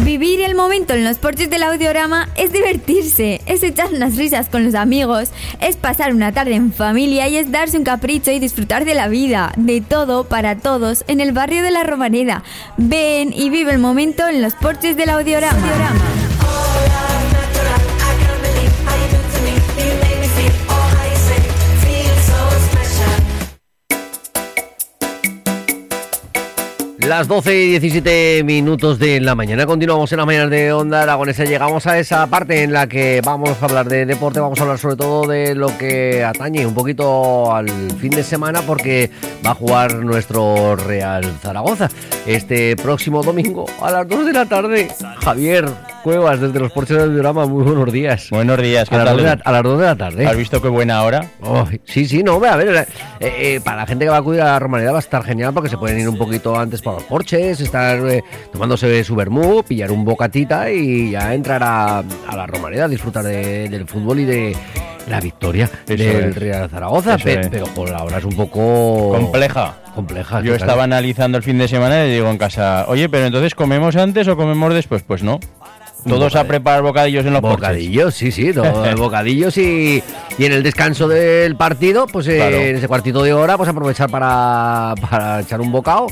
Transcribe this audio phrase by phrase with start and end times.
[0.00, 4.64] Vivir el momento en los porches del audiorama es divertirse, es echar unas risas con
[4.64, 8.86] los amigos, es pasar una tarde en familia y es darse un capricho y disfrutar
[8.86, 12.42] de la vida, de todo para todos en el barrio de la Romareda.
[12.78, 16.15] Ven y vive el momento en los porches del audiorama.
[27.18, 29.64] Las 12 y 17 minutos de la mañana.
[29.64, 31.44] Continuamos en la mañana de Onda Aragonesa.
[31.44, 34.38] Llegamos a esa parte en la que vamos a hablar de deporte.
[34.38, 38.60] Vamos a hablar sobre todo de lo que atañe un poquito al fin de semana
[38.60, 39.10] porque
[39.44, 41.88] va a jugar nuestro Real Zaragoza
[42.26, 44.90] este próximo domingo a las 2 de la tarde.
[45.24, 45.70] Javier
[46.06, 47.46] Cuevas desde los porches del diorama.
[47.46, 48.28] Muy buenos días.
[48.30, 49.16] Buenos días, ¿qué A las, tal?
[49.16, 50.24] de la, a las 2 de la tarde.
[50.24, 51.32] ¿Has visto qué buena hora?
[51.42, 52.86] Oh, sí, sí, no, a ver, eh,
[53.18, 55.52] eh, para la gente que va a acudir a la Romanidad va a estar genial
[55.52, 59.64] porque se pueden ir un poquito antes para los porches, estar eh, tomándose su vermú,
[59.64, 64.24] pillar un bocatita y ya entrar a, a la Romanidad, disfrutar de- del fútbol y
[64.26, 64.56] de
[65.08, 66.36] la victoria Eso del es.
[66.36, 69.74] Real Zaragoza, pe- pero por ahora es un poco Compleja.
[69.92, 70.40] compleja.
[70.40, 73.56] Yo estaba analizando el fin de semana y le digo en casa, oye, pero entonces
[73.56, 75.02] comemos antes o comemos después?
[75.02, 75.40] Pues no.
[76.08, 77.58] Todos a preparar bocadillos en los porches.
[77.60, 80.02] Bocadillos, sí, sí, todo, bocadillos y,
[80.38, 82.56] y en el descanso del partido, pues eh, Claro.
[82.56, 86.06] en ese cuartito de hora, pues aprovechar para, para echar un bocado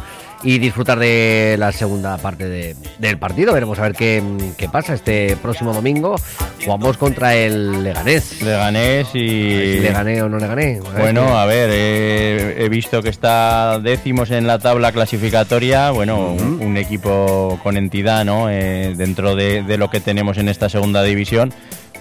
[0.45, 3.53] y disfrutar de la segunda parte de- del partido.
[3.55, 4.23] Veremos a ver qué,
[4.59, 6.17] qué pasa este próximo domingo.
[6.65, 8.43] Jugamos contra el Leganés.
[8.43, 9.19] Leganés y...
[9.19, 10.81] si le gané o no le gané.
[10.99, 16.77] Bueno, a ver, he visto que está décimos en la tabla clasificatoria, bueno, un, un
[16.77, 18.51] equipo con entidad, ¿no?
[18.51, 21.53] Eh, dentro de, de lo que tenemos en esta segunda división.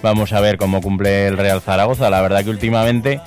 [0.02, 2.10] Vamos a ver cómo cumple el Real Zaragoza.
[2.10, 3.20] La verdad que últimamente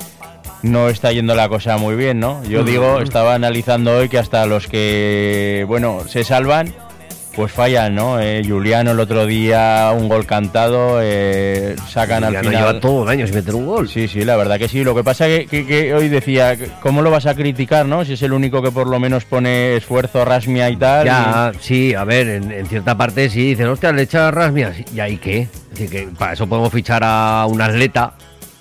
[0.63, 2.43] no está yendo la cosa muy bien, ¿no?
[2.43, 6.73] Yo digo, estaba analizando hoy que hasta los que, bueno, se salvan,
[7.35, 8.19] pues fallan, ¿no?
[8.19, 12.51] Eh, Juliano el otro día, un gol cantado, eh, sacan al final...
[12.51, 13.87] lleva todo el año sin meter un gol.
[13.87, 14.83] Sí, sí, la verdad que sí.
[14.83, 18.03] Lo que pasa que, que, que hoy decía, ¿cómo lo vas a criticar, no?
[18.03, 21.05] Si es el único que por lo menos pone esfuerzo, rasmia y tal.
[21.05, 24.75] Ya, sí, a ver, en, en cierta parte sí dicen, hostia, le echas rasmias.
[24.91, 25.41] ¿Y ahí qué?
[25.73, 28.13] Es decir, que para eso podemos fichar a un atleta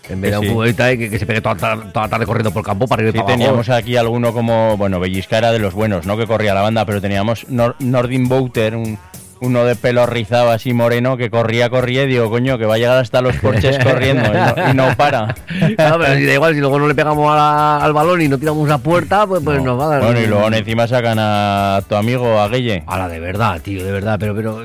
[0.09, 0.51] en vez de a un Sí.
[0.51, 3.09] futbolista que, que se pegue toda, toda la tarde corriendo por el campo para ir
[3.13, 3.39] sí para abajo.
[3.39, 6.17] teníamos aquí alguno como, bueno, Bellisca era de los buenos, ¿no?
[6.17, 8.99] Que corría la banda, pero teníamos Nor Nordin Bouter, un,
[9.41, 12.79] uno de pelo rizado así moreno que corría, corría y digo, coño, que va a
[12.79, 15.35] llegar hasta los porches corriendo y no, y no para.
[15.77, 18.29] Claro, pero si da igual, si luego no le pegamos a la- al balón y
[18.29, 19.65] no tiramos la puerta, pues, pues No.
[19.77, 20.03] nos va a dar.
[20.05, 22.83] Bueno, y luego encima sacan a tu amigo, a Guille.
[22.87, 24.65] A la de verdad, tío, de verdad, pero pero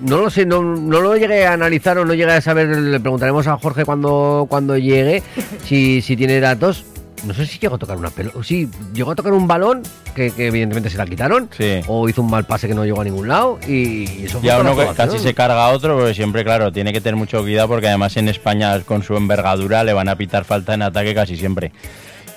[0.00, 3.00] no lo sé, no, no lo llegué a analizar o no llegué a saber, le
[3.00, 5.22] preguntaremos a Jorge cuando, cuando llegue
[5.64, 6.84] si, si tiene datos.
[7.24, 8.38] No sé si llegó a tocar una pelota.
[8.44, 9.82] Sí, llegó a tocar un balón
[10.14, 11.48] que, que evidentemente se la quitaron.
[11.56, 11.80] Sí.
[11.88, 13.58] O hizo un mal pase que no llegó a ningún lado.
[13.66, 16.92] Y, eso fue Ya uno que casi se carga a otro, pero siempre, claro, tiene
[16.92, 20.44] que tener mucho cuidado porque además en España con su envergadura le van a pitar
[20.44, 21.72] falta en ataque casi siempre.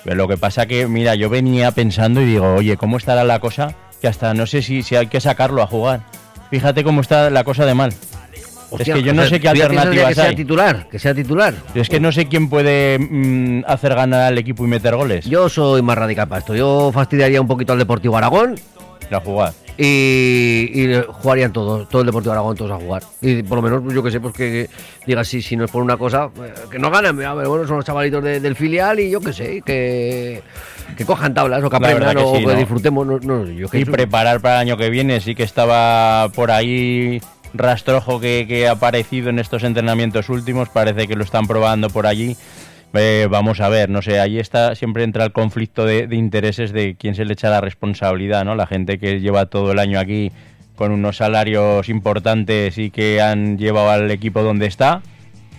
[0.02, 3.38] Pero lo que pasa que, mira, yo venía pensando y digo, oye, ¿cómo estará la
[3.38, 3.74] cosa?
[4.00, 6.02] Que hasta no sé si, si hay que sacarlo a jugar.
[6.50, 7.92] Fíjate cómo está la cosa de mal.
[8.70, 10.34] Hostia, es que yo no sea, sé qué ¿tú ya piensas ya alternativas que sea
[10.34, 11.54] titular, que sea titular.
[11.74, 15.24] Es que no sé quién puede mm, hacer ganar al equipo y meter goles.
[15.24, 16.54] Yo soy más radical para esto.
[16.54, 18.54] Yo fastidiaría un poquito al Deportivo Aragón
[19.10, 19.52] La jugar.
[19.82, 23.02] Y, y jugarían todos, todo el Deportivo Aragón, todos a jugar.
[23.22, 24.70] Y por lo menos, yo que sé, pues que, que
[25.06, 27.66] diga, si, si no es por una cosa, eh, que no ganen, a ver, bueno,
[27.66, 30.42] son los chavalitos de- del filial y yo que sé, que,
[30.96, 32.58] que cojan tablas o que aprendan que o sí, que ¿no?
[32.58, 33.06] disfrutemos.
[33.06, 35.20] No, no, yo que Y eso- preparar para el año que viene.
[35.20, 37.20] Sí que estaba por ahí
[37.54, 40.68] rastrojo que, que ha aparecido en estos entrenamientos últimos.
[40.68, 42.36] Parece que lo están probando por allí.
[42.92, 46.96] Eh, vamos a ver, no sé, ahí está, siempre entra el conflicto de, intereses de
[46.98, 48.56] quién se le echa la responsabilidad, ¿no?
[48.56, 50.32] La gente que lleva todo el año aquí
[50.74, 55.02] con unos salarios importantes y que han llevado al equipo donde está,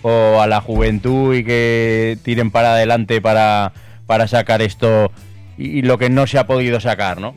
[0.02, 3.72] o a la juventud y que tiren para adelante para,
[4.06, 5.10] para sacar esto
[5.56, 7.34] y, y lo que no se ha podido sacar, ¿no?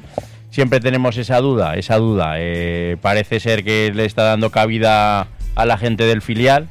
[0.50, 2.36] Siempre tenemos esa duda, esa duda.
[2.38, 6.68] Eh, parece ser que le está dando cabida a la gente del filial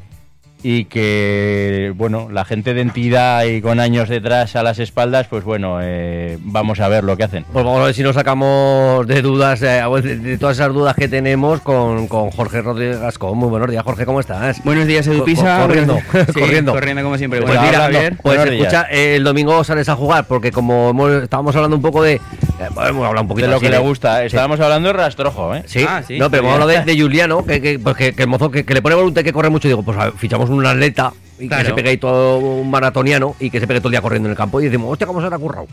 [0.67, 5.45] y que, bueno, la gente de entidad y con años detrás a las espaldas, pues
[5.45, 7.45] bueno, eh, vamos a ver lo que hacen.
[7.53, 10.95] Pues vamos a ver si nos sacamos de dudas, eh, de, de todas esas dudas
[10.97, 13.37] que tenemos con, con Jorge Rodríguez Gascón.
[13.37, 14.65] Muy buenos días, Jorge, ¿cómo estás?
[14.65, 15.61] Buenos días, Co- Edu co- Pisa.
[15.67, 16.73] corriendo, Sí, corriendo.
[16.73, 17.43] corriendo como siempre.
[17.43, 17.91] Pues mira,
[18.23, 22.03] pues escucha, eh, el domingo sales a jugar porque como hemos- estábamos hablando un poco
[22.03, 22.23] de...
[22.61, 24.25] eh, hemos hablado un poquito De lo así que le gusta.
[24.25, 25.63] Estábamos hablando de rastrojo, ¿eh?
[25.67, 28.23] Sí, Ah, sí, no, pero hemos hablado de, de Juliano, que, que, pues que, que
[28.23, 29.69] el mozo que, que le pone voluntad y que corre mucho.
[29.69, 33.35] Digo, pues a ver, fichamos un atleta y que se pegue ahí todo un maratoniano
[33.41, 35.21] y que se pegue todo el día corriendo en el campo y decimos, hostia, ¿cómo
[35.21, 35.67] se le ha currado?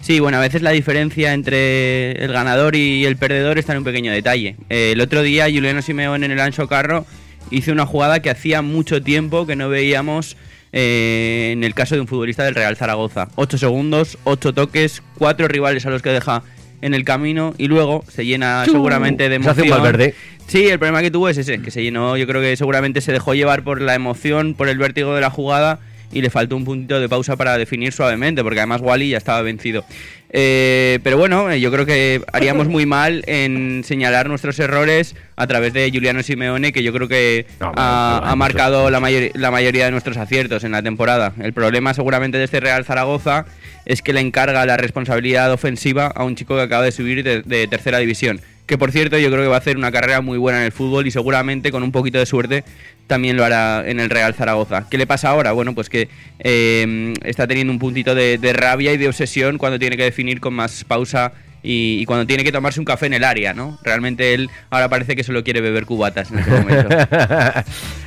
[0.00, 3.84] Sí, bueno, a veces la diferencia entre el ganador y el perdedor está en un
[3.84, 4.54] pequeño detalle.
[4.70, 7.04] Eh, el otro día Juliano Simeone en el Ancho Carro
[7.50, 10.36] hizo una jugada que hacía mucho tiempo que no veíamos
[10.72, 13.28] eh, en el caso de un futbolista del Real Zaragoza.
[13.36, 16.42] 8 segundos, 8 toques, 4 rivales a los que deja
[16.80, 19.82] en el camino y luego se llena seguramente de Se hace un emoción.
[19.82, 20.14] Valverde.
[20.46, 23.12] Sí, el problema que tuvo es ese, que se llenó, yo creo que seguramente se
[23.12, 25.80] dejó llevar por la emoción, por el vértigo de la jugada
[26.12, 29.42] y le faltó un puntito de pausa para definir suavemente, porque además Wally ya estaba
[29.42, 29.84] vencido.
[30.30, 35.46] Eh, pero bueno, eh, yo creo que haríamos muy mal en señalar nuestros errores a
[35.46, 39.50] través de Juliano Simeone, que yo creo que No, ha, no, marcado la, mayor- la
[39.50, 41.32] mayoría de nuestros aciertos en la temporada.
[41.40, 43.46] El problema seguramente de este Real Zaragoza
[43.86, 47.40] es que le encarga la responsabilidad ofensiva a un chico que acaba de subir de,
[47.42, 48.40] de tercera división.
[48.68, 50.72] Que por cierto yo creo que va a hacer una carrera muy buena en el
[50.72, 52.64] fútbol y seguramente con un poquito de suerte
[53.08, 54.86] también lo hará en el Real Zaragoza.
[54.88, 55.52] ¿Qué le pasa ahora?
[55.52, 59.96] Bueno, pues que eh, está teniendo un puntito de, rabia y de obsesión cuando tiene
[59.96, 61.32] que definir con más pausa
[61.62, 63.78] y, cuando tiene que tomarse un café en el área, ¿no?
[63.82, 66.88] Realmente él ahora parece que solo quiere beber cubatas en este momento.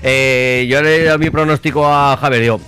[0.04, 2.44] Eh, yo le doy mi pronóstico a Javier.
[2.44, 2.60] Yo,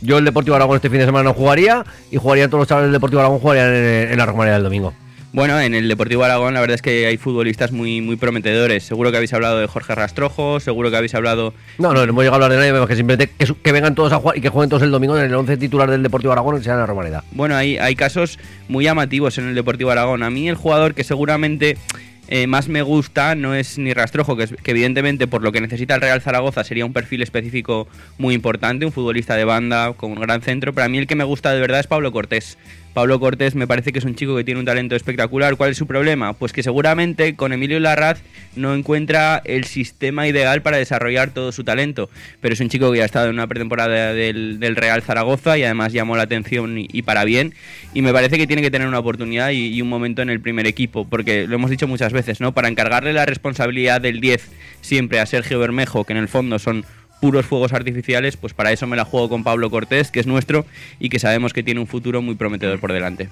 [0.00, 2.86] yo el Deportivo Aragón este fin de semana no jugaría y jugarían todos los chavales
[2.86, 4.92] del Deportivo Aragón jugarían en, la Romareda del domingo.
[5.32, 8.82] Bueno, en el Deportivo Aragón la verdad es que hay futbolistas muy, muy prometedores.
[8.82, 11.54] Seguro que habéis hablado de Jorge Rastrojo, seguro que habéis hablado...
[11.78, 13.32] No, no, no hemos llegado a hablar de nadie, que simplemente
[13.62, 15.88] que, vengan todos a jugar y que jueguen todos el domingo en el 11 titular
[15.88, 17.22] del Deportivo Aragón y sean en la Romareda.
[17.30, 20.24] Bueno, hay, hay casos muy llamativos en el Deportivo Aragón.
[20.24, 21.76] A mí el jugador que seguramente
[22.26, 25.60] eh, más me gusta no es ni Rastrojo, que, es- que evidentemente por lo que
[25.60, 27.86] necesita el Real Zaragoza sería un perfil específico
[28.18, 31.14] muy importante, un futbolista de banda con un gran centro, pero a mí el que
[31.14, 32.58] me gusta de verdad es Pablo Cortés.
[32.92, 35.56] Pablo Cortés me parece que es un chico que tiene un talento espectacular.
[35.56, 36.32] ¿Cuál es su problema?
[36.32, 38.20] Pues que seguramente con Emilio Larraz
[38.56, 42.10] no encuentra el sistema ideal para desarrollar todo su talento.
[42.40, 45.62] Pero es un chico que ya ha estado en una pretemporada del, Real Zaragoza y
[45.62, 47.54] además llamó la atención y, y para bien.
[47.94, 50.40] Y me parece que tiene que tener una oportunidad y, y un momento en el
[50.40, 51.06] primer equipo.
[51.08, 52.52] Porque lo hemos dicho muchas veces, ¿no?
[52.52, 54.50] Para encargarle la responsabilidad del 10
[54.80, 56.84] siempre a Sergio Bermejo, que en el fondo son
[57.20, 60.64] puros fuegos artificiales, pues para eso me la juego con Pablo Cortés, que es nuestro
[60.98, 63.28] y que sabemos que tiene un futuro muy prometedor por delante.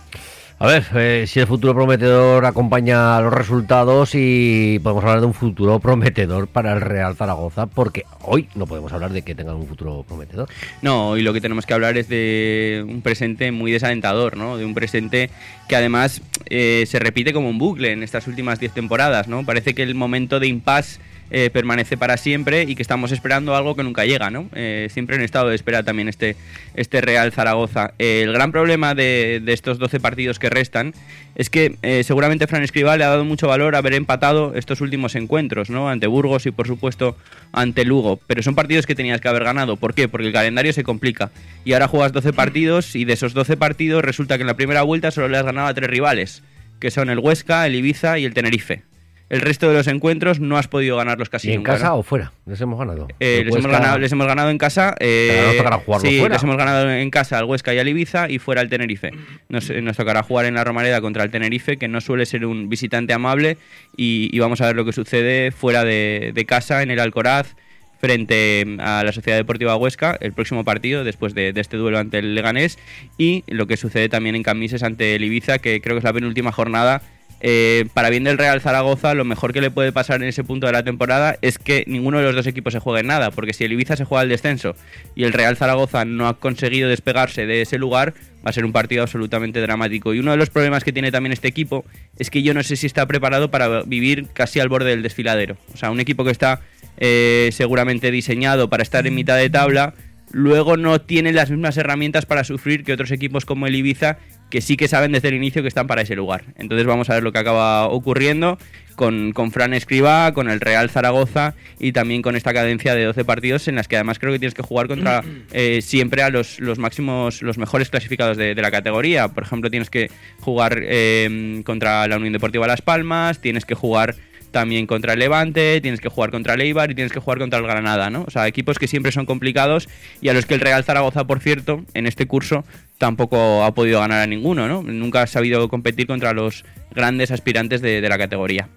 [0.61, 5.27] A ver, eh, si el futuro prometedor acompaña a los resultados y podemos hablar de
[5.27, 9.55] un futuro prometedor para el Real Zaragoza, porque hoy no podemos hablar de que tengan
[9.55, 10.49] un futuro prometedor.
[10.83, 14.57] No, y lo que tenemos que hablar es de un presente muy desalentador, ¿no?
[14.57, 15.31] De un presente
[15.69, 19.47] que además eh, se repite como un bucle en estas últimas 10 temporadas, ¿no?
[19.47, 20.99] Parece que el momento de impasse
[21.31, 24.49] eh, permanece para siempre y que estamos esperando algo que nunca llega, ¿no?
[24.55, 26.37] Eh, siempre en estado de espera también este,
[26.75, 27.93] este Real Zaragoza.
[27.99, 30.95] Eh, el gran problema de, de estos 12 partidos que restan
[31.35, 35.71] es que seguramente Fran Escribá le ha dado mucho valor haber empatado estos últimos encuentros,
[35.71, 35.89] ¿no?
[35.89, 37.17] Ante Burgos y por supuesto
[37.53, 38.19] ante Lugo.
[38.27, 39.77] Pero son partidos que tenías que haber ganado.
[39.77, 40.09] ¿Por qué?
[40.09, 41.31] Porque el calendario se complica.
[41.65, 44.83] Y ahora juegas 12 partidos y de esos 12 partidos resulta que en la primera
[44.83, 46.43] vuelta solo le has ganado a tres rivales,
[46.81, 48.83] que son el Huesca, el Ibiza y el Tenerife.
[49.31, 51.97] El resto de los encuentros no has podido ganarlos casi ¿Y en nunca, casa ¿no?
[51.97, 52.33] o fuera?
[52.47, 53.09] Les hemos ganado.
[53.21, 54.95] Eh, les, hemos ganado, les hemos ganado en casa.
[55.01, 56.35] eh, nos tocará jugarlo sí, fuera.
[56.35, 59.11] les hemos ganado en casa al Huesca y al Ibiza y fuera al Tenerife.
[59.51, 62.47] Nos, eh, nos tocará jugar en la Romareda contra el Tenerife, que no suele ser
[62.47, 63.59] un visitante amable.
[63.97, 67.55] Y, y vamos a ver lo que sucede fuera de, de casa, en el Alcoraz,
[68.01, 72.19] frente a la Sociedad Deportiva Huesca, el próximo partido, después de, de este duelo ante
[72.21, 72.79] el Leganés.
[73.19, 76.13] Y lo que sucede también en Camises ante el Ibiza, que creo que es la
[76.15, 77.03] penúltima jornada.
[77.41, 80.67] Eh, para bien del Real Zaragoza, lo mejor que le puede pasar en ese punto
[80.67, 83.53] de la temporada es que ninguno de los dos equipos se juegue en nada, porque
[83.53, 84.75] si el Ibiza se juega el descenso
[85.15, 88.15] y el Real Zaragoza no ha conseguido despegarse de ese lugar,
[88.45, 90.15] va a ser un partido absolutamente dramático.
[90.15, 91.85] Y uno de los problemas que tiene también este equipo
[92.19, 95.57] es que yo no sé si está preparado para vivir casi al borde del desfiladero.
[95.73, 96.61] O sea, un equipo que está
[96.99, 99.95] eh, seguramente diseñado para estar en mitad de tabla,
[100.33, 104.19] luego no tiene las mismas herramientas para sufrir que otros equipos como el Ibiza,
[104.51, 106.45] que sí que saben desde el inicio que están para ese lugar.
[106.57, 108.59] Entonces vamos a ver lo que acaba ocurriendo
[108.97, 113.25] con, con Fran Escribá, con el Real Zaragoza y también con esta cadencia de 12
[113.25, 116.59] partidos en las que además creo que tienes que jugar contra eh, siempre a los,
[116.61, 119.29] los máximos, los mejores clasificados de, de la categoría.
[119.29, 124.17] Por ejemplo, tienes que jugar eh, contra la Unión Deportiva Las Palmas, tienes que jugar
[124.51, 127.59] también contra el Levante, tienes que jugar contra el Eibar y tienes que jugar contra
[127.59, 128.25] el Granada, ¿no?
[128.27, 129.89] O sea, equipos que siempre son complicados
[130.21, 132.65] y a los que el Real Zaragoza, por cierto, en este curso
[132.99, 134.83] tampoco ha podido ganar a ninguno, ¿no?
[134.83, 138.69] Nunca ha sabido competir contra los grandes aspirantes de, la categoría.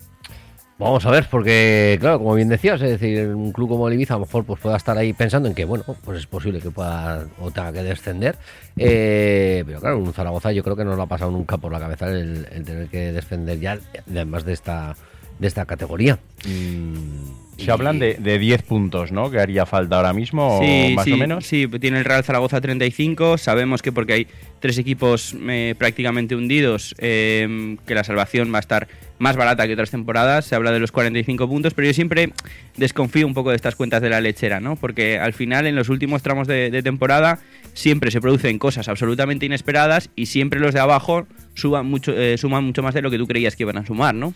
[0.77, 4.13] Vamos a ver, porque, claro, como bien decías, es decir, un club como el a
[4.13, 7.27] lo mejor pues pueda estar ahí pensando en que, bueno, pues es posible que pueda
[7.39, 8.35] o tenga que descender.
[8.77, 11.79] Eh, pero claro, un Zaragoza yo creo que no lo ha pasado nunca por la
[11.79, 14.95] cabeza el, el tener que descender ya, además de esta
[15.41, 16.19] de esta categoría.
[16.47, 19.29] Mm, Se hablan de, de 10 puntos, ¿no?
[19.31, 21.45] Que haría falta ahora mismo, o Sí, más sí, o menos.
[21.45, 23.37] Sí, tiene el Real Zaragoza 35.
[23.37, 24.27] Sabemos que porque hay
[24.59, 28.87] tres equipos eh, prácticamente hundidos, eh, que la salvación va a estar
[29.21, 30.45] más barata que otras temporadas.
[30.45, 32.33] Se habla de los 45 puntos, pero yo siempre
[32.75, 34.75] desconfío un poco de estas cuentas de la lechera, ¿no?
[34.75, 37.39] Porque al final, en los últimos tramos de, de temporada,
[37.73, 42.63] siempre se producen cosas absolutamente inesperadas y siempre los de abajo suban mucho, eh, suman
[42.63, 44.33] mucho más de lo que tú creías que iban a sumar, ¿no?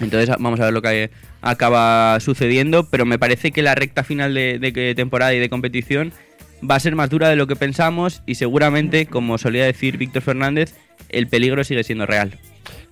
[0.00, 1.10] Entonces vamos a ver lo que
[1.42, 6.12] acaba sucediendo, pero me parece que la recta final de, temporada y de competición
[6.68, 10.22] va a ser más dura de lo que pensamos y seguramente, como solía decir Víctor
[10.22, 10.74] Fernández,
[11.10, 12.38] el peligro sigue siendo real.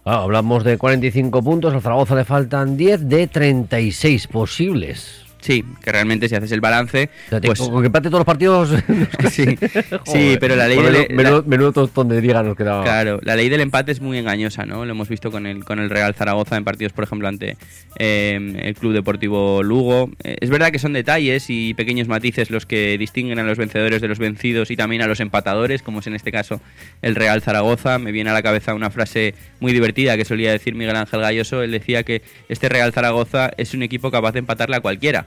[0.08, 5.25] Ah, hablamos de 45 puntos, al Zaragoza le faltan 10 de 36 posibles.
[5.40, 8.26] Sí, que realmente si haces el balance, O sea, pues con que empate todos los
[8.26, 8.70] partidos.
[9.30, 9.56] sí,
[10.40, 12.82] pero la ley Menudo- del, menudo, menudo tostón de liga nos quedaba.
[12.82, 14.84] Claro, la ley del empate es muy engañosa, ¿no?
[14.84, 17.56] Lo hemos visto con el, con el Real Zaragoza en partidos, por ejemplo, ante
[17.98, 20.10] eh, el Club Deportivo Lugo.
[20.24, 24.00] Eh, es verdad que son detalles y pequeños matices los que distinguen a los vencedores
[24.00, 26.60] de los vencidos y también a los empatadores, como es en este caso
[27.02, 27.98] el Real Zaragoza.
[27.98, 31.62] Me viene a la cabeza una frase muy divertida que solía decir Miguel Ángel Galloso.
[31.62, 35.26] Él decía que este Real Zaragoza es un equipo capaz de empatarle a cualquiera.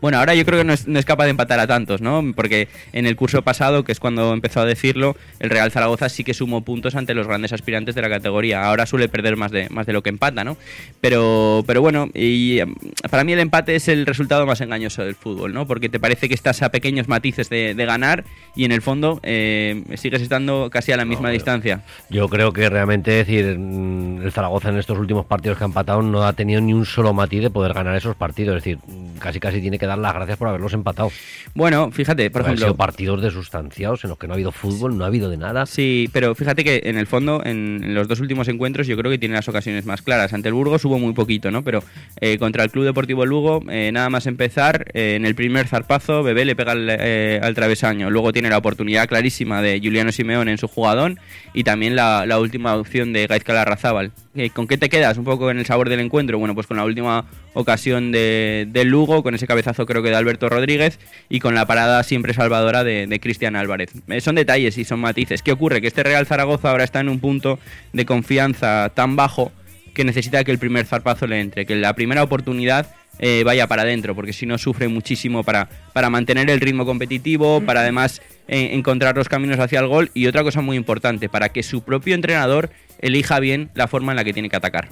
[0.00, 2.24] Bueno, ahora yo creo que no es, no es capaz de empatar a tantos, ¿no?
[2.34, 6.24] Porque en el curso pasado, que es cuando empezó a decirlo, el Real Zaragoza sí
[6.24, 8.64] que sumó puntos ante los grandes aspirantes de la categoría.
[8.64, 10.56] Ahora suele perder más de, más de lo que empata, ¿no?
[11.00, 12.74] Pero, pero bueno, y em,
[13.10, 15.66] para mí el empate es el resultado más engañoso del fútbol, ¿no?
[15.66, 18.24] Porque te parece que estás a pequeños matices de, de ganar
[18.56, 21.82] y en el fondo eh, sigues estando casi a la misma distancia.
[22.08, 25.66] Yo creo que realmente, es decir, mm, el Zaragoza en estos últimos partidos que ha
[25.66, 28.56] empatado no ha tenido ni un solo matiz de poder ganar esos partidos.
[28.56, 31.10] Es decir, mm, casi casi tiene que dar las gracias por haberlos empatado.
[31.54, 32.66] Bueno, fíjate, por Han ejemplo...
[32.66, 35.66] sido partidos desustanciados en los que no ha habido fútbol, no ha habido de nada.
[35.66, 39.10] Sí, pero fíjate que en el fondo, en, en los dos últimos encuentros, yo creo
[39.10, 40.32] que tiene las ocasiones más claras.
[40.32, 41.62] Ante el Burgos hubo muy poquito, ¿no?
[41.64, 41.82] Pero
[42.20, 46.22] eh, contra el Club Deportivo Lugo, eh, nada más empezar, eh, en el primer zarpazo,
[46.22, 48.10] Bebé le pega al, al travesaño.
[48.10, 51.18] Luego tiene la oportunidad clarísima de Juliano Simeón en su jugadón
[51.52, 54.12] y también la, la última opción de Gaizka Larrazábal.
[54.54, 56.38] ¿Con qué te quedas un poco en el sabor del encuentro?
[56.38, 60.16] Bueno, pues con la última ocasión de, del Lugo, con ese cabezazo creo que de
[60.16, 63.90] Alberto Rodríguez y con la parada siempre salvadora de, de Cristian Álvarez.
[64.08, 65.42] Eh, son detalles y son matices.
[65.42, 65.80] ¿Qué ocurre?
[65.80, 67.58] Que este Real Zaragoza ahora está en un punto
[67.92, 69.52] de confianza tan bajo
[69.94, 73.82] que necesita que el primer zarpazo le entre, que la primera oportunidad eh, vaya para
[73.82, 78.70] adentro, porque si no sufre muchísimo para, para mantener el ritmo competitivo, para además eh,
[78.72, 82.14] encontrar los caminos hacia el gol y otra cosa muy importante, para que su propio
[82.14, 84.88] entrenador elija bien la forma en la que tiene que atacar.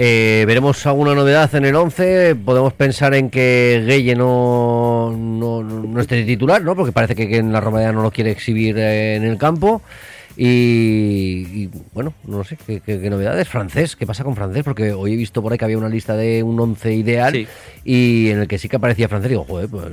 [0.00, 2.36] Eh, veremos alguna novedad en el 11.
[2.36, 6.76] Podemos pensar en que Gueye no, no, no esté titular, ¿no?
[6.76, 9.82] Porque parece que, que en la Romareda no lo quiere exhibir eh, en el campo.
[10.36, 13.48] Y, y, bueno, no sé, ¿qué, qué, qué novedades?
[13.48, 14.62] Francés, ¿qué pasa con francés?
[14.62, 17.48] Porque hoy he visto por ahí que había una lista de un 11 ideal Sí.
[17.84, 19.30] y en el que sí que aparecía francés.
[19.30, 19.84] Digo, joder, pues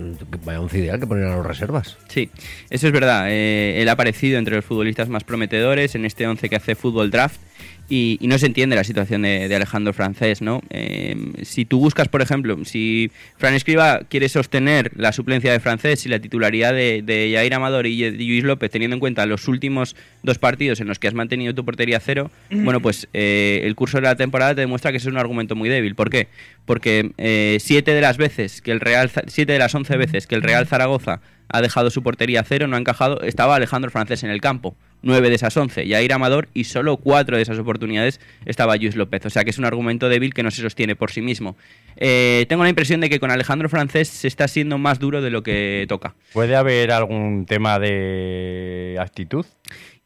[0.46, 1.98] vaya 11 ideal que poner a los reservas.
[2.10, 2.30] Sí,
[2.70, 3.26] eso es verdad.
[3.32, 7.10] Eh, él ha aparecido entre los futbolistas más prometedores en este 11 que hace fútbol
[7.10, 7.40] draft.
[7.88, 10.62] Y, y no se entiende la situación de, de Alejandro Francés, ¿no?
[10.72, 16.04] Eh, si tú buscas, por ejemplo, si Fran Escriba quiere sostener la suplencia de Francés
[16.08, 19.48] y la titularidad de, de Jair Amador y de Luis López, teniendo en cuenta los
[19.48, 23.76] últimos dos partidos en los que has mantenido tu portería cero, bueno, pues eh, el
[23.76, 25.94] curso de la temporada te demuestra que ese es un argumento muy débil.
[25.94, 26.28] ¿Por qué?
[26.66, 30.34] Porque eh, siete de las veces que el Real, siete de las once veces que
[30.34, 34.32] el Real Zaragoza ha dejado su portería cero, no ha encajado, estaba Alejandro Francés en
[34.32, 34.76] el campo.
[35.02, 39.26] Nueve de esas once, Jair Amador, y solo cuatro de esas oportunidades estaba Luis López.
[39.26, 41.56] O sea que es un argumento débil que no se sostiene por sí mismo.
[41.98, 45.30] Eh, tengo la impresión de que con Alejandro Francés se está siendo más duro de
[45.30, 46.16] lo que toca.
[46.34, 49.46] ¿Puede haber algún tema de actitud?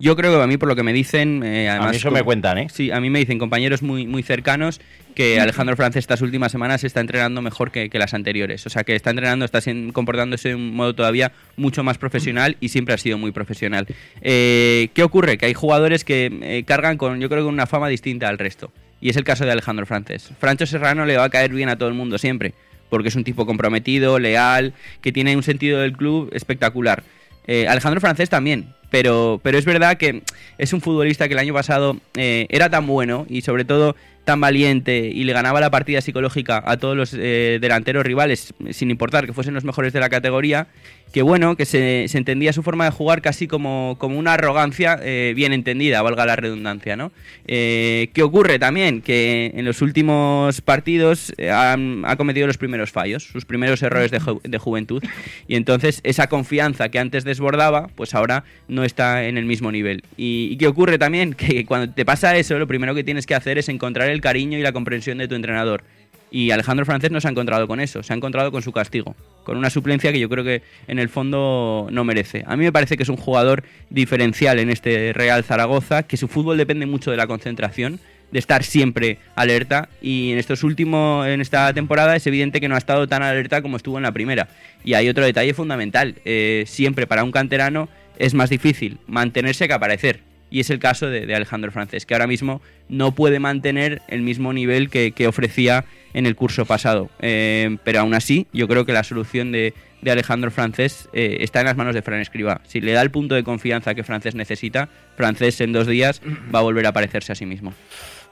[0.01, 1.91] Yo creo que a mí, por lo que me dicen, eh, a además...
[1.91, 2.67] mí eso me cuentan, ¿eh?
[2.71, 4.79] Sí, a mí me dicen compañeros muy, muy cercanos
[5.13, 8.65] que Alejandro Francés estas últimas semanas está entrenando mejor que, que las anteriores.
[8.65, 9.59] O sea, que está entrenando, está
[9.91, 13.87] comportándose de un modo todavía mucho más profesional y siempre ha sido muy profesional.
[14.21, 15.37] Eh, ¿Qué ocurre?
[15.37, 18.71] Que hay jugadores que eh, cargan con, yo creo, con una fama distinta al resto.
[19.01, 20.31] Y es el caso de Alejandro Francés.
[20.39, 22.53] Francho Serrano le va a caer bien a todo el mundo siempre,
[22.89, 27.03] porque es un tipo comprometido, leal, que tiene un sentido del club espectacular.
[27.47, 30.21] Eh, Alejandro Francés también, pero, pero es verdad que
[30.57, 33.95] es un futbolista que el año pasado eh, era tan bueno y sobre todo
[34.29, 38.91] tan valiente y le ganaba la partida psicológica a todos los eh, delanteros rivales, sin
[38.91, 40.67] importar que fuesen los mejores de la categoría,
[41.11, 44.99] que bueno, que se, se entendía su forma de jugar casi como, como una arrogancia
[45.01, 47.11] eh, bien entendida, valga la redundancia, ¿no?
[47.47, 49.01] Eh, ¿Qué ocurre también?
[49.01, 54.11] Que en los últimos partidos eh, han- ha cometido los primeros fallos, sus primeros errores
[54.11, 55.03] de, ju- de juventud,
[55.47, 60.03] y entonces esa confianza que antes desbordaba, pues ahora no está en el mismo nivel.
[60.15, 61.33] ¿Y, y qué ocurre también?
[61.33, 64.57] Que cuando te pasa eso, lo primero que tienes que hacer es encontrar el cariño
[64.57, 65.83] y la comprensión de tu entrenador.
[66.31, 69.15] Y Alejandro Francés no se ha encontrado con eso, se ha encontrado con su castigo,
[69.43, 72.43] con una suplencia que yo creo que en el fondo no merece.
[72.45, 76.27] A mí me parece que es un jugador diferencial en este Real Zaragoza, que su
[76.27, 77.99] fútbol depende mucho de la concentración,
[78.31, 82.75] de estar siempre alerta y en estos últimos en esta temporada es evidente que no
[82.75, 84.49] ha estado tan alerta como estuvo en la primera.
[84.83, 89.73] Y hay otro detalle fundamental, eh, siempre para un canterano es más difícil mantenerse que
[89.73, 90.28] aparecer.
[90.49, 94.53] Y es el caso de, Alejandro Francés, que ahora mismo no puede mantener el mismo
[94.53, 97.09] nivel que, ofrecía en el curso pasado.
[97.19, 101.59] Eh, pero aún así, yo creo que la solución de, de Alejandro Francés eh, está
[101.59, 102.61] en las manos de Fran Escriba.
[102.65, 106.21] Si le da el punto de confianza que Francés necesita, Francés en dos días
[106.53, 107.73] va a volver a parecerse a sí mismo.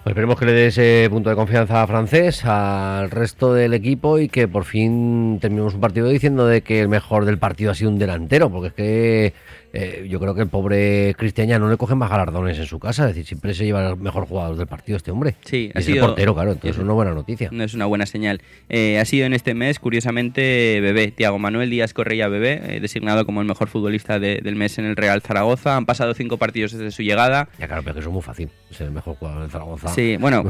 [0.04, 4.20] Pues esperemos que le dé ese punto de confianza a Francés, al resto del equipo
[4.20, 7.76] y que por fin terminemos un partido diciendo de que el mejor del partido ha
[7.76, 9.34] sido un delantero, porque es que
[9.74, 12.80] eh, yo creo que el pobre Cristian ya no le cogen más galardones en su
[12.80, 15.36] casa, es decir, siempre se lleva el mejor jugador del partido este hombre.
[15.46, 17.50] Sí, y ha es sido- el portero, claro, entonces es- una buena noticia.
[17.52, 18.42] No es una buena señal.
[18.70, 23.26] Eh, ha sido en este mes, curiosamente, Bebé, Tiago Manuel Díaz Correia Bebé, eh, designado
[23.26, 25.76] como el mejor futbolista de- del mes en el Real Zaragoza.
[25.76, 27.50] Han pasado cinco partidos desde su llegada.
[27.60, 29.90] Ya claro, pero que eso es muy fácil, es el mejor jugador del Zaragoza.
[29.90, 30.44] Sí, bueno,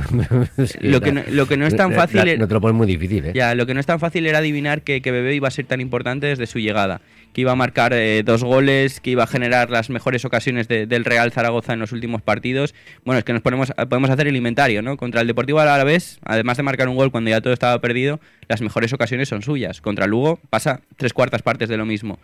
[0.65, 2.17] Sí, lo, que la- no, lo que no es tan la- fácil...
[2.17, 3.31] la- es- no te lo pones muy difícil, ¿eh?
[3.35, 5.65] Ya, lo que no es tan fácil era adivinar que, que Bebé iba a ser
[5.65, 7.01] tan importante desde su llegada.
[7.37, 10.87] Que iba a marcar eh, dos goles, que iba a generar las mejores ocasiones de-
[10.87, 12.73] del Real Zaragoza en los últimos partidos.
[13.05, 14.97] Bueno, es que nos ponemos, podemos hacer el inventario, ¿no?
[14.97, 18.61] Contra el Deportivo Alavés, además de marcar un gol cuando ya todo estaba perdido, las
[18.61, 19.81] mejores ocasiones son suyas.
[19.81, 22.17] Contra Lugo pasa tres cuartas partes de lo mismo.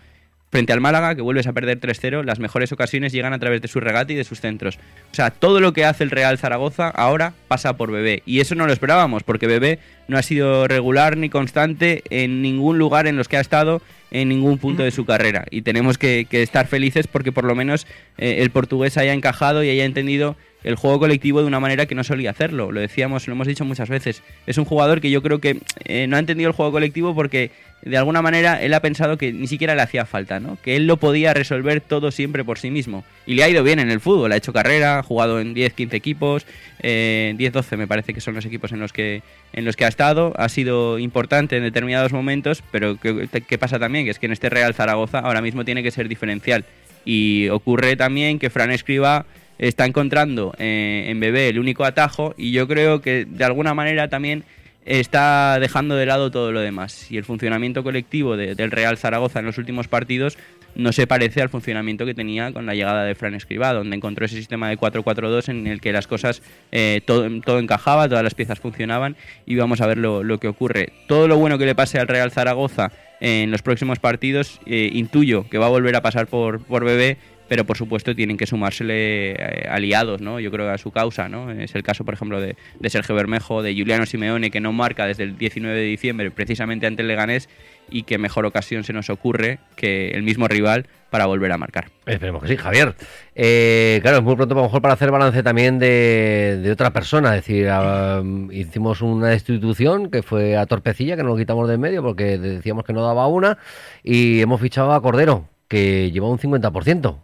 [0.49, 3.67] Frente al Málaga, que vuelves a perder 3-0, las mejores ocasiones llegan a través de
[3.67, 4.77] su regate y de sus centros.
[5.11, 8.21] O sea, todo lo que hace el Real Zaragoza ahora pasa por Bebé.
[8.27, 12.77] Y eso no lo esperábamos, porque Bebé no ha sido regular ni constante en ningún
[12.77, 13.81] lugar en los que ha estado
[14.11, 15.45] en ningún punto de su carrera.
[15.49, 19.63] Y tenemos que, que estar felices porque por lo menos eh, el portugués haya encajado
[19.63, 22.71] y haya entendido el juego colectivo de una manera que no solía hacerlo.
[22.71, 24.23] Lo decíamos, lo hemos dicho muchas veces.
[24.47, 27.51] Es un jugador que yo creo que eh, no ha entendido el juego colectivo porque
[27.81, 30.57] de alguna manera él ha pensado que ni siquiera le hacía falta, ¿no?
[30.63, 33.03] Que él lo podía resolver todo siempre por sí mismo.
[33.25, 35.73] Y le ha ido bien en el fútbol, ha hecho carrera, ha jugado en 10,
[35.73, 36.45] 15 equipos,
[36.83, 39.85] eh, 10, 12 me parece que son los equipos en los que en los que
[39.85, 44.05] ha estado, ha sido importante en determinados momentos, pero ¿qué, qué pasa también?
[44.05, 46.65] Que es que en este Real Zaragoza ahora mismo tiene que ser diferencial.
[47.05, 49.25] Y ocurre también que Fran Escriba
[49.57, 54.09] está encontrando eh, en Bebé el único atajo y yo creo que de alguna manera
[54.09, 54.43] también
[54.85, 57.11] está dejando de lado todo lo demás.
[57.11, 60.37] Y el funcionamiento colectivo de- del Real Zaragoza en los últimos partidos
[60.75, 64.25] no se parece al funcionamiento que tenía con la llegada de Fran Escribá, donde encontró
[64.25, 66.41] ese sistema de 4-4-2 en el que las cosas,
[66.71, 69.15] eh, todo, todo encajaba, todas las piezas funcionaban
[69.45, 70.91] y vamos a ver lo, lo que ocurre.
[71.07, 72.91] Todo lo bueno que le pase al Real Zaragoza
[73.21, 77.17] en los próximos partidos, eh, intuyo que va a volver a pasar por, por Bebé,
[77.47, 80.39] pero por supuesto tienen que sumársele eh, aliados, ¿no?
[80.39, 81.51] Yo creo que a su causa, ¿no?
[81.51, 82.55] Es el caso, por ejemplo, de,
[82.89, 87.01] Sergio Bermejo, de Juliano Simeone, que no marca desde el 19 de diciembre, precisamente ante
[87.01, 87.49] el Leganés,
[87.89, 91.91] y que mejor ocasión se nos ocurre que el mismo rival para volver a marcar.
[92.05, 92.95] Esperemos que sí, Javier.
[93.35, 96.91] Eh, claro, es muy pronto a lo mejor para hacer balance también de, de otra
[96.91, 97.35] persona.
[97.35, 101.75] Es decir, ah, hicimos una destitución que fue a Torpecilla, que nos lo quitamos de
[101.75, 103.57] en medio porque decíamos que no daba una,
[104.01, 107.17] y hemos fichado a Cordero, que lleva un 50%.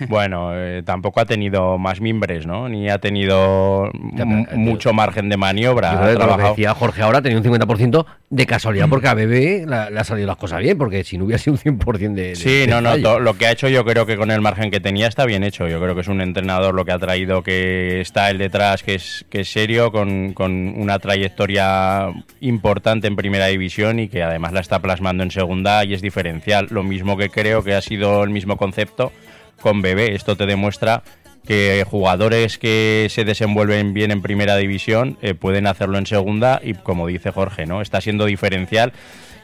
[0.08, 2.68] Bueno, eh, tampoco ha tenido más mimbres, ¿no?
[2.68, 5.92] Ni ha tenido Ya, m- pero, eh, mucho margen de maniobra.
[5.92, 9.88] Yo creo que decía Jorge ahora tenía un 50% de casualidad porque a Bebé la-
[9.90, 12.36] le ha salido las cosas bien, porque si no hubiera sido un 100% de, de
[12.36, 13.20] Sí, de no, no, fallo.
[13.20, 15.68] lo que ha hecho yo creo que con el margen que tenía está bien hecho.
[15.68, 18.94] Yo creo que es un entrenador lo que ha traído que está el detrás, que
[18.96, 22.08] es, que es serio, con, con una trayectoria
[22.40, 26.66] importante en primera división y que además la está plasmando en segunda y es diferencial.
[26.70, 29.12] Lo mismo que creo que ha sido el mismo concepto
[29.60, 30.14] con Bebé.
[30.14, 31.02] Esto te demuestra
[31.46, 36.74] que jugadores que se desenvuelven bien en primera división eh, pueden hacerlo en segunda y
[36.74, 37.80] como dice Jorge, ¿no?
[37.80, 38.92] Está siendo diferencial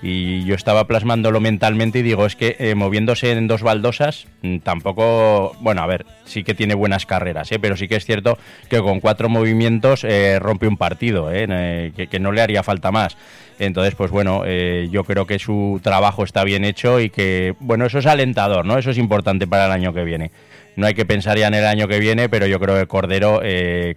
[0.02, 4.58] y yo estaba plasmándolo mentalmente y digo, es que eh, moviéndose en dos baldosas mm,
[4.58, 7.60] tampoco, bueno, a ver, sí que tiene buenas carreras, ¿eh?
[7.60, 8.36] pero sí que es cierto
[8.68, 11.92] que con cuatro movimientos eh, rompe un partido, ¿eh?
[11.94, 13.16] Que, que no le haría falta más.
[13.58, 17.98] Entonces, pues bueno, yo creo que su trabajo está bien hecho y que, bueno, eso
[17.98, 18.76] es alentador, ¿no?
[18.76, 20.32] Eso es importante para el año que viene.
[20.74, 23.40] No hay que pensar ya en el año que viene, pero yo creo que Cordero,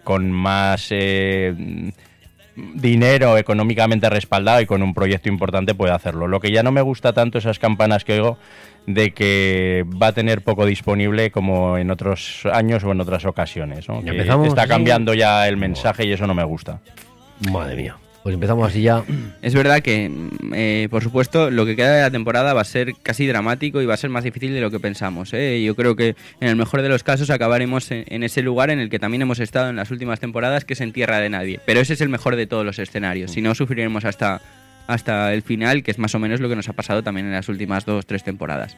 [0.04, 0.92] con más
[2.56, 6.28] dinero económicamente respaldado y con un proyecto importante, puede hacerlo.
[6.28, 8.38] Lo que ya no me gusta tanto esas campanas que oigo
[8.88, 13.88] de que va a tener poco disponible como en otros años o en otras ocasiones.
[14.48, 16.80] está cambiando ya el mensaje y eso no me gusta.
[17.52, 17.98] Madre mía.
[18.26, 19.04] Pues empezamos así ya.
[19.44, 20.12] Es verdad que,
[20.52, 23.86] eh, por supuesto, lo que queda de la temporada va a ser casi dramático y
[23.86, 25.32] va a ser más difícil de lo que pensamos.
[25.36, 25.62] ¿eh?
[25.64, 28.80] Yo creo que en el mejor de los casos acabaremos en, en ese lugar en
[28.80, 31.60] el que también hemos estado en las últimas temporadas, que es en tierra de nadie.
[31.68, 33.30] Pero ese es el mejor de todos los escenarios.
[33.30, 34.42] Si no, sufriremos hasta,
[34.88, 37.34] hasta el final, que es más o menos lo que nos ha pasado también en
[37.34, 38.76] las últimas dos, tres temporadas.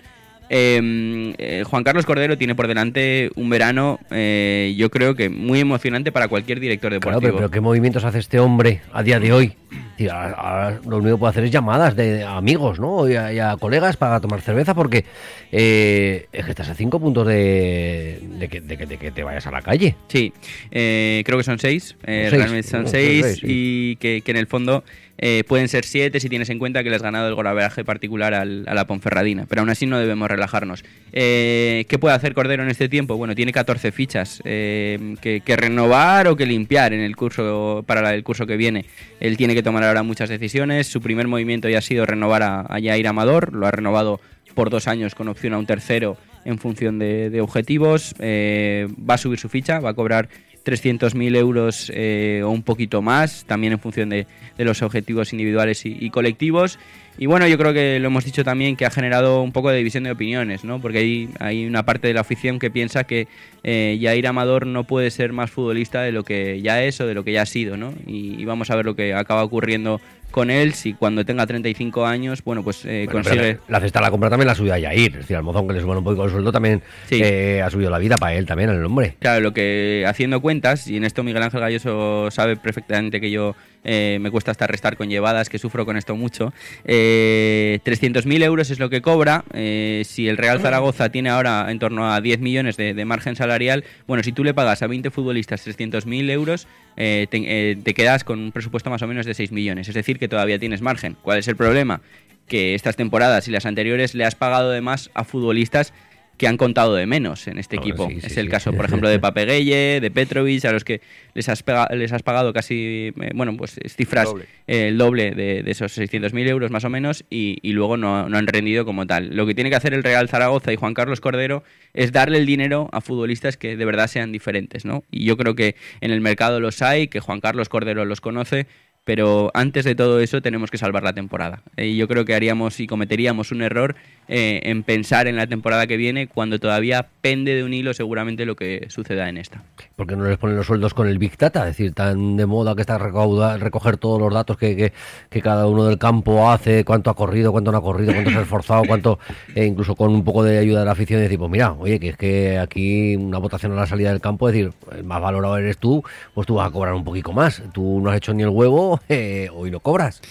[0.50, 5.60] Eh, eh, Juan Carlos Cordero tiene por delante un verano, eh, yo creo que muy
[5.60, 7.22] emocionante para cualquier director Claro, deportivo.
[7.22, 9.54] pero, pero ¿qué movimientos hace este hombre a día de hoy?
[9.98, 13.10] Tío, ahora- ahora lo único que puede hacer es llamadas de amigos, ¿no?
[13.10, 15.04] Y a, y a colegas para tomar cerveza, porque
[15.52, 19.24] eh, es que estás a cinco puntos de, de que, de que- de que te
[19.24, 19.96] vayas a la calle.
[20.08, 20.32] Sí,
[20.72, 21.96] creo que son seis.
[22.04, 23.46] eh, Seis, realmente son no, son seis, seis, sí.
[23.50, 24.84] y que, que en el fondo
[25.18, 28.34] eh, pueden ser siete si tienes en cuenta que le has ganado el golaveraje particular
[28.34, 29.46] al- a la Ponferradina.
[29.50, 30.84] Pero aún así no debemos relajarnos.
[31.14, 33.18] Eh, ¿Qué puede hacer Cordero en este tiempo?
[33.18, 38.24] Bueno, tiene 14 fichas eh, que, renovar o que limpiar en el curso para el
[38.24, 38.86] curso que viene.
[39.20, 40.88] Él tiene que tomar ahora muchas decisiones.
[40.88, 43.54] Su primer movimiento ya ha sido renovar a, a Amador.
[43.54, 44.20] Lo ha renovado
[44.54, 48.16] por dos años con opción a un tercero en función de, de objetivos.
[48.20, 50.30] Eh, va a subir su ficha, va a cobrar
[50.68, 54.28] 300.000 euros eh, o un poquito más, también en función de,
[54.58, 56.78] de los objetivos individuales y, y colectivos.
[57.18, 59.78] Y bueno, yo creo que lo hemos dicho también que ha generado un poco de
[59.78, 60.80] división de opiniones, ¿no?
[60.80, 63.28] Porque hay, hay una parte de la afición que piensa que
[63.64, 67.14] eh, Jair Amador no puede ser más futbolista de lo que ya es o de
[67.16, 67.94] lo que ya ha sido, ¿no?
[68.06, 70.00] Y, y vamos a ver lo que acaba ocurriendo
[70.32, 73.60] con él, si cuando tenga 35 años, bueno, pues eh, Bueno, consigue...
[73.70, 75.12] la cesta la compra también la ha subido a Yair.
[75.14, 77.22] Es decir, al mozón que le suban un poco el sueldo también Sí.
[77.24, 79.16] eh, ha subido la vida para él también, el hombre.
[79.20, 83.56] Claro, lo que haciendo cuentas, y en esto Miguel Ángel Galloso sabe perfectamente que yo
[83.88, 86.54] eh, me cuesta hasta restar con llevadas, que sufro con esto mucho.
[86.84, 89.46] Eh, 300.000 euros es lo que cobra.
[89.54, 93.86] eh, si el Real Zaragoza tiene ahora en torno a 10 millones de, margen salarial,
[94.06, 98.40] bueno, si tú le pagas a 20 futbolistas 300.000 euros, eh, te, te quedas con
[98.40, 99.88] un presupuesto más o menos de 6 millones.
[99.88, 101.16] Es decir, que todavía tienes margen.
[101.22, 102.02] ¿Cuál es el problema?
[102.50, 105.94] Que estas temporadas y las anteriores le has pagado de más a futbolistas
[106.38, 108.08] que han contado de menos en este Hombre, equipo.
[108.10, 108.52] sí, sí, es el sí.
[108.52, 111.02] caso, por ejemplo, de Papegueye, de Petrovic, a los que
[111.34, 114.46] les has, pega- les has pagado casi, eh, bueno, pues cifras Doble.
[114.68, 118.30] eh, el doble de, de esos 600.000 euros más o menos y, y luego no,
[118.30, 119.36] no han rendido como tal.
[119.36, 122.46] Lo que tiene que hacer el Real Zaragoza y Juan Carlos Cordero es darle el
[122.46, 125.04] dinero a futbolistas que de verdad sean diferentes, ¿no?
[125.12, 128.68] Y yo creo que en el mercado los hay, que Juan Carlos Cordero los conoce,
[129.04, 131.64] pero antes de todo eso tenemos que salvar la temporada.
[131.78, 133.96] Eh, Y yo creo que haríamos y cometeríamos un error
[134.28, 138.46] eh, en pensar en la temporada que viene cuando todavía pende de un hilo seguramente
[138.46, 139.64] lo que suceda en esta.
[139.96, 141.62] ¿Por qué no les ponen los sueldos con el Big Data?
[141.62, 144.94] Es decir, tan de moda que está recauda- recoger todos los datos que, que-
[145.30, 148.38] que cada uno del campo hace, cuánto ha corrido, cuánto no ha corrido, cuánto se
[148.38, 149.20] ha esforzado, cuánto,
[149.56, 152.10] e incluso con un poco de ayuda de la afición, decir, pues mira, oye, que
[152.10, 155.58] es que aquí una votación a la salida del campo, es decir, el más valorado
[155.58, 157.62] eres tú, pues tú vas a cobrar un poquito más.
[157.74, 160.22] Tú no has hecho ni el huevo, eh, hoy no cobras.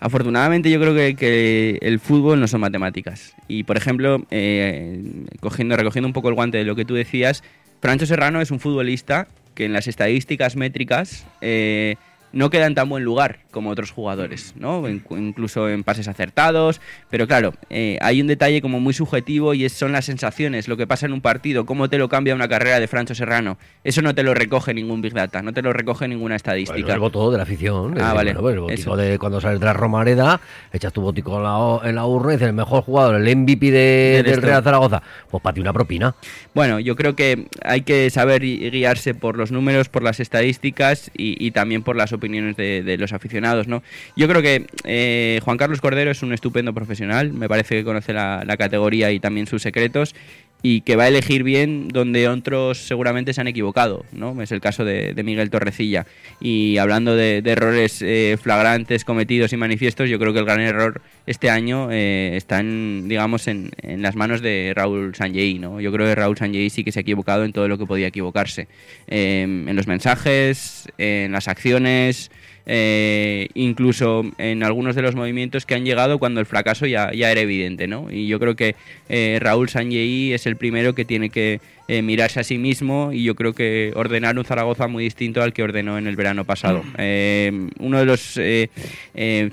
[0.00, 3.34] Afortunadamente yo creo que, que el fútbol no son matemáticas.
[3.48, 5.02] Y por ejemplo, eh,
[5.40, 7.42] cogiendo, recogiendo un poco el guante de lo que tú decías,
[7.80, 11.96] Francho Serrano es un futbolista que en las estadísticas métricas eh,
[12.32, 14.88] no queda en tan buen lugar como otros jugadores, ¿no?
[14.88, 19.64] In- incluso en pases acertados, pero claro, eh, hay un detalle como muy subjetivo y
[19.64, 22.48] es, son las sensaciones, lo que pasa en un partido, cómo te lo cambia una
[22.48, 23.58] carrera de Francho Serrano.
[23.84, 26.94] Eso no te lo recoge ningún Big Data, no te lo recoge ninguna Bueno, estadística.
[26.94, 27.92] el voto de la afición.
[27.92, 28.96] Ah, decir, vale, bueno, pues el botico eso.
[28.96, 30.40] de cuando sales de la Romareda,
[30.72, 33.70] echas tu botico en la, en la urna y dices, el mejor jugador, el MVP
[33.70, 34.40] de, Del.
[34.42, 36.14] Real Zaragoza, pues para ti una propina.
[36.54, 41.10] Bueno, yo creo que hay que saber gui- guiarse por los números, por las estadísticas
[41.16, 42.21] y, y también por las opiniones
[42.56, 43.82] de, de los aficionados, ¿no?
[44.16, 48.12] Yo creo que eh, Juan Carlos Cordero es un estupendo profesional, me parece que conoce
[48.12, 50.14] la categoría y también sus secretos
[50.62, 54.40] y que va a elegir bien donde otros seguramente se han equivocado, ¿no?
[54.40, 56.06] Es el caso de, Miguel Torrecilla.
[56.40, 61.02] Y hablando de, errores eh, flagrantes cometidos y manifiestos, yo creo que el gran error
[61.26, 65.80] este año eh, está en, digamos, en, las manos de Raúl Sanjei, ¿no?
[65.80, 68.06] Yo creo que Raúl Sanjei sí que se ha equivocado en todo lo que podía
[68.06, 68.68] equivocarse.
[69.08, 72.30] Eh, en los mensajes, en las acciones,
[72.66, 77.30] eh, incluso en algunos de los movimientos que han llegado cuando el fracaso ya, ya
[77.30, 78.10] era evidente, ¿no?
[78.10, 78.74] Y yo creo que
[79.08, 83.24] eh, Raúl Sanjei es el primero que tiene que eh, mirarse a sí mismo y
[83.24, 86.82] yo creo que ordenar un Zaragoza muy distinto al que ordenó en el verano pasado.
[86.98, 88.38] Eh, uno de los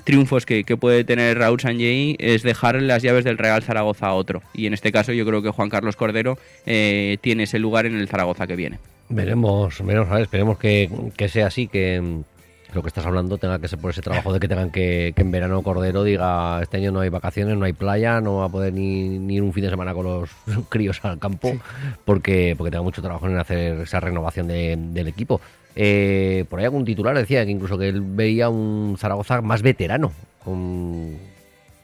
[0.04, 4.14] triunfos que, que puede tener Raúl Sanjei es dejar las llaves del Real Zaragoza a
[4.14, 4.42] otro.
[4.54, 8.08] Y en este caso yo creo que Juan Carlos Cordero tiene ese lugar en el
[8.08, 8.78] Zaragoza que viene.
[9.12, 12.22] Veremos, veremos, a ver, esperemos que, que sea así, que,
[12.74, 15.22] lo que estás hablando tenga que ser por ese trabajo de que tengan que, que
[15.22, 18.48] en verano Cordero diga este año no hay vacaciones, no hay playa, no va a
[18.48, 20.30] poder ni, ni ir un fin de semana con los
[20.68, 21.52] críos al campo
[22.04, 25.40] porque, porque tenga mucho trabajo en hacer esa renovación de- del equipo.
[25.76, 30.12] Eh, por ahí algún titular decía que incluso que él veía un Zaragoza más veterano,
[30.44, 31.16] con,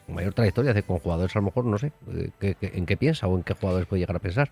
[0.07, 3.27] mayor trayectoria, con jugadores a lo mejor, no sé, eh, ¿qué- qué- en qué piensa
[3.27, 4.49] o en qué jugadores puede llegar a pensar.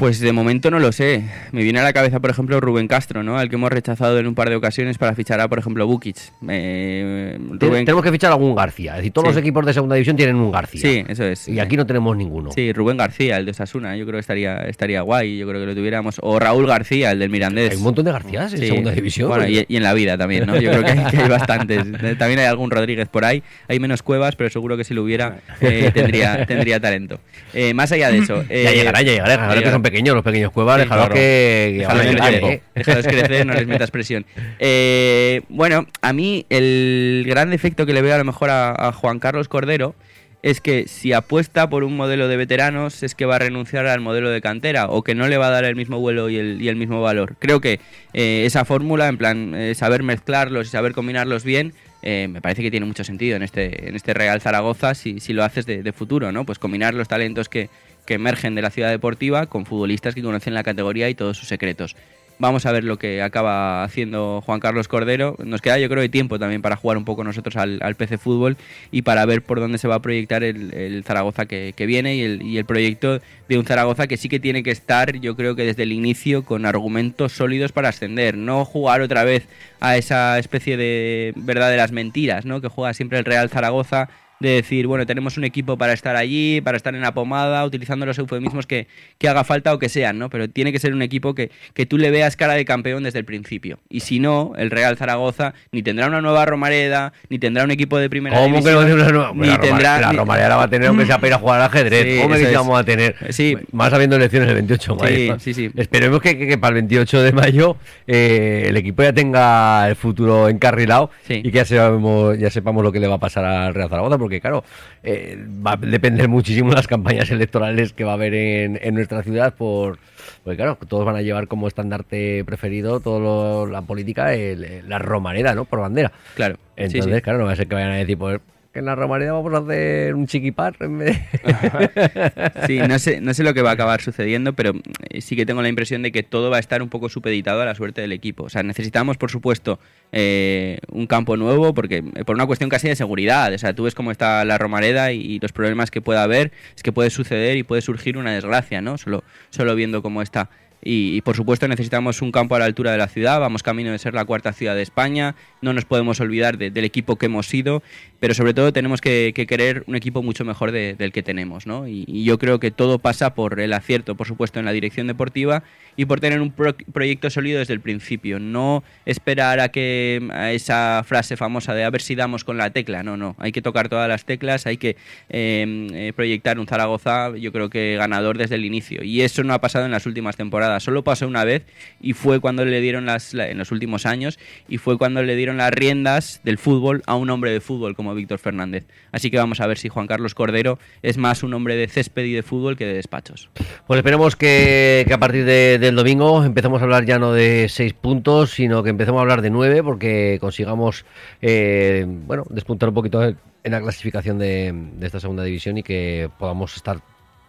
[0.00, 1.24] Pues de momento no lo sé.
[1.52, 3.36] Me viene a la cabeza, por ejemplo, Rubén Castro, ¿no?
[3.38, 6.16] Al que hemos rechazado en un par de ocasiones para fichar a, por ejemplo, Bukic.
[6.48, 7.84] Eh, Rubén...
[7.84, 9.34] Tenemos que fichar algún García, es decir, todos Sí.
[9.34, 10.80] los equipos de segunda división tienen un García.
[10.80, 11.46] Sí, eso es.
[11.48, 12.50] Y aquí no tenemos ninguno.
[12.50, 15.66] Sí, Rubén García, el de Osasuna, yo creo que estaría, estaría guay, yo creo que
[15.66, 16.16] lo tuviéramos.
[16.22, 17.72] O Raúl García, el del Mirandés.
[17.72, 18.66] Hay un montón de Garcías en Sí.
[18.68, 19.28] segunda división.
[19.28, 20.58] Bueno, y, y en la vida también, ¿no?
[20.58, 21.84] Yo creo que hay, que hay bastantes.
[22.18, 23.42] También hay algún Rodríguez por ahí.
[23.68, 27.20] Hay menos cuevas, pero seguro que si lo hubiera eh, tendría, tendría talento.
[27.52, 28.42] Eh, más allá de eso.
[28.48, 29.46] ya eh, llegará, ya llegará.
[29.48, 31.14] Ahora que son pequeños, los pequeños cuevas, Sí, déjalos claro.
[31.14, 32.64] que, que Déjalos crecer, tiempo.
[32.74, 34.26] déjalos crecer, no les metas presión.
[34.58, 38.92] Eh, bueno, a mí el gran defecto que le veo a lo mejor a, a
[38.92, 39.94] Juan Carlos Cordero
[40.42, 44.00] es que si apuesta por un modelo de veteranos es que va a renunciar al
[44.00, 46.62] modelo de cantera o que no le va a dar el mismo vuelo y el,
[46.62, 47.36] y el mismo valor.
[47.38, 47.78] Creo que
[48.14, 52.62] eh, esa fórmula, en plan, eh, saber mezclarlos y saber combinarlos bien, eh, me parece
[52.62, 55.82] que tiene mucho sentido en este, en este Real Zaragoza si, si lo haces de,
[55.82, 56.44] de futuro, ¿no?
[56.44, 57.68] Pues combinar los talentos que,
[58.06, 61.48] que emergen de la ciudad deportiva con futbolistas que conocen la categoría y todos sus
[61.48, 61.96] secretos.
[62.40, 65.36] Vamos a ver lo que acaba haciendo Juan Carlos Cordero.
[65.44, 68.16] Nos queda, yo creo, de tiempo también para jugar un poco nosotros al, al PC
[68.16, 68.56] Fútbol
[68.90, 72.40] y para ver por dónde se va a proyectar el, Zaragoza que, viene y el,
[72.40, 75.64] y el proyecto de un Zaragoza que sí que tiene que estar, yo creo que
[75.64, 78.38] desde el inicio, con argumentos sólidos para ascender.
[78.38, 79.46] No jugar otra vez
[79.80, 82.62] a esa especie de verdaderas mentiras, ¿no?
[82.62, 84.08] Que juega siempre el Real Zaragoza
[84.40, 88.06] de decir, bueno, tenemos un equipo para estar allí, para estar en la pomada, utilizando
[88.06, 88.86] los eufemismos que,
[89.18, 90.30] que haga falta o que sean, ¿no?
[90.30, 93.18] Pero tiene que ser un equipo que, que tú le veas cara de campeón desde
[93.18, 93.80] el principio.
[93.90, 97.98] Y si no, el Real Zaragoza ni tendrá una nueva Romareda, ni tendrá un equipo
[97.98, 99.32] de primera ¿Cómo que no tener una nueva?
[99.34, 100.00] ni la, tendrá...
[100.00, 102.14] la ni- Romareda la va a tener aunque sea para ir a jugar al ajedrez.
[102.14, 102.54] Sí, ¿Cómo que es.
[102.54, 103.16] vamos a tener?
[103.34, 103.56] Sí.
[103.72, 105.38] Más habiendo elecciones el 28 de mayo.
[105.38, 105.70] Sí, sí, sí.
[105.76, 107.76] Esperemos que, que- que para el 28 de mayo
[108.06, 111.34] eh, el equipo ya tenga el futuro encarrilado Sí.
[111.44, 114.16] y que ya sepamos, ya sepamos lo que le va a pasar al Real Zaragoza,
[114.16, 114.62] porque claro,
[115.02, 119.22] eh, va a depender muchísimo las campañas electorales que va a haber en, en nuestra
[119.22, 119.98] ciudad por...
[120.44, 124.98] Porque claro, todos van a llevar como estandarte preferido todo lo- la política el- la
[124.98, 125.64] romareda, ¿no?
[125.64, 126.12] Por bandera.
[126.36, 126.56] Claro.
[126.56, 126.98] sí, sí.
[126.98, 128.40] Entonces, claro, no va a ser que vayan a decir, pues,
[128.72, 132.62] que en la Romareda vamos a hacer un chiquipar en vez de...
[132.66, 134.72] Sí, no sé, no sé lo que va a acabar sucediendo, pero
[135.08, 137.60] eh, sí que tengo la impresión de que todo va a estar un poco supeditado
[137.62, 138.44] a la suerte del equipo.
[138.44, 139.80] O sea, necesitamos, por supuesto,
[140.12, 143.52] eh, un campo nuevo, porque eh, por una cuestión casi de seguridad.
[143.52, 146.52] O sea, tú ves cómo está la Romareda y, y los problemas que pueda haber,
[146.76, 148.98] es que puede suceder y puede surgir una desgracia, ¿no?
[148.98, 150.48] Solo, solo viendo cómo está.
[150.82, 153.98] Y, por supuesto necesitamos un campo a la altura de la ciudad, vamos camino de
[153.98, 157.46] ser la cuarta ciudad de España, no nos podemos olvidar de- del equipo que hemos
[157.46, 157.82] sido,
[158.18, 161.66] pero sobre todo tenemos que, que querer un equipo mucho mejor de- del que tenemos,
[161.66, 161.86] ¿no?
[161.86, 165.62] Y, yo creo que todo pasa por el acierto, por supuesto, en la dirección deportiva
[165.96, 170.52] y por tener un pro- proyecto sólido desde el principio, no esperar a que a
[170.52, 173.60] esa frase famosa de a ver si damos con la tecla, no, no, hay que
[173.62, 174.96] tocar todas las teclas, hay que
[175.28, 179.52] eh, eh, proyectar un Zaragoza, yo creo que ganador desde el inicio, y eso no
[179.54, 181.64] ha pasado en las últimas temporadas, solo pasó una vez
[182.00, 185.34] y fue cuando le dieron las, la- en los últimos años y fue cuando le
[185.34, 188.84] dieron las riendas del fútbol a un hombre de fútbol como Víctor Fernández.
[189.10, 192.24] Así que vamos a ver si Juan Carlos Cordero es más un hombre de césped
[192.24, 193.48] y de fútbol que de despachos.
[193.86, 197.94] Pues esperemos que, a partir de- del domingo empecemos a hablar ya no de seis
[197.94, 201.04] puntos, sino que empecemos a hablar de nueve, porque consigamos,
[201.40, 205.82] eh, bueno, despuntar un poquito en en la clasificación de, de esta segunda división y
[205.82, 207.00] que podamos estar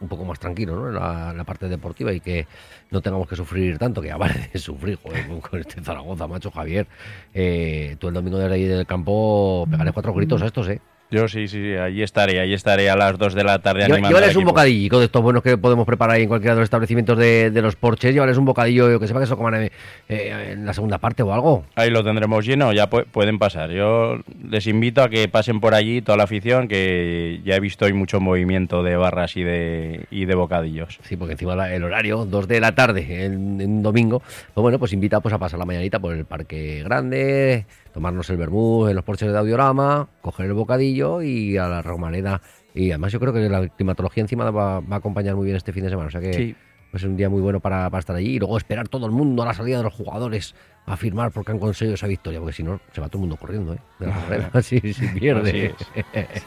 [0.02, 0.92] un poco más tranquilos ¿no?
[0.92, 2.48] la, la parte deportiva y que
[2.90, 6.52] no tengamos que sufrir tanto, que ya vale de sufrir joder, con este Zaragoza, macho
[6.52, 6.88] Javier.
[7.34, 10.82] Eh, tú el domingo de ahí del campo pegaré cuatro gritos a estos, ¿eh?
[11.12, 13.96] Yo sí, sí, sí, allí estaré, allí estaré a las 2 de la tarde Lleva-
[13.96, 16.66] animando Llévales un bocadillo de estos buenos que podemos preparar ahí en cualquiera de los
[16.68, 18.14] establecimientos de, de los porches.
[18.14, 19.72] Llévales un bocadillo que sepa que se lo coman eh,
[20.08, 21.66] eh, en la segunda parte o algo.
[21.76, 23.72] Ahí lo tendremos lleno, ya pu- pueden pasar.
[23.72, 24.20] Yo
[24.50, 27.92] les invito a que pasen por allí toda la afición, que ya he visto hoy
[27.94, 30.98] mucho movimiento de barras y de, y de bocadillos.
[31.04, 34.20] Sí, porque encima la- el horario, dos de la tarde en, en domingo,
[34.54, 38.38] pues bueno, pues invita pues a pasar la mañanita por el parque grande, tomarnos el
[38.38, 42.42] vermú en los porches de audiorama, coger el bocadillo y a la romareda.
[42.74, 45.74] Y además yo creo que la climatología encima va, va a acompañar muy bien este
[45.74, 46.08] fin de semana.
[46.08, 46.56] O sea que Sí.
[46.94, 49.12] a ser un día muy bueno para, para estar allí y luego esperar todo el
[49.12, 52.54] mundo a la salida de los jugadores a firmar porque han conseguido esa victoria, porque
[52.54, 53.78] si no se va todo el mundo corriendo, ¿eh?
[54.00, 55.76] De la carrera, si, si pierde.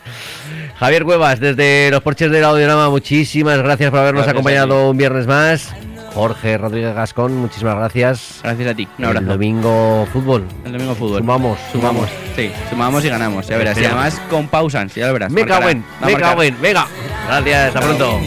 [0.78, 5.26] Javier Cuevas, desde los porches del audiorama, muchísimas gracias por habernos Gracias acompañado un viernes
[5.26, 5.74] más.
[6.14, 8.40] Jorge Rodríguez Gascón, muchísimas gracias.
[8.42, 8.88] Gracias a ti.
[8.98, 9.26] Un El abrazo.
[9.26, 10.44] domingo fútbol.
[10.64, 11.18] El domingo fútbol.
[11.18, 12.08] Sumamos, Sumamos.
[12.36, 13.46] Sí, sumamos y ganamos.
[13.48, 13.76] Ya verás.
[13.78, 15.32] Y además con pausas, ya lo verás.
[15.32, 15.58] Me marcará.
[15.60, 16.30] cago en, Va a me marcar.
[16.30, 16.60] cago en.
[16.60, 16.86] Venga,
[17.28, 18.20] gracias, hasta pronto.